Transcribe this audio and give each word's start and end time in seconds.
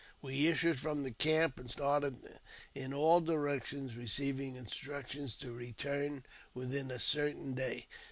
We 0.19 0.47
issued 0.47 0.79
from 0.79 1.03
the 1.03 1.11
camp, 1.11 1.59
and 1.59 1.69
started 1.69 2.39
in 2.73 2.91
all 2.91 3.21
directions, 3.21 3.95
receiving 3.95 4.55
instructions 4.55 5.35
to 5.35 5.51
return 5.51 6.23
within 6.55 6.89
a 6.89 6.97
certain 6.97 7.53
day. 7.53 7.85